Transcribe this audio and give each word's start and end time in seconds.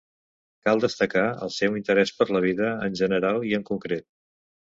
Cal 0.67 0.79
destacar, 0.83 1.25
el 1.47 1.51
seu 1.57 1.77
interès 1.81 2.13
per 2.21 2.27
la 2.35 2.41
vida 2.47 2.73
en 2.87 2.97
general 3.01 3.41
i 3.51 3.55
en 3.59 3.69
concret. 3.71 4.09